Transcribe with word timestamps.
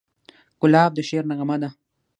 ګلاب 0.61 0.91
د 0.95 0.99
شعر 1.09 1.23
نغمه 1.29 1.55
ده. 1.61 1.69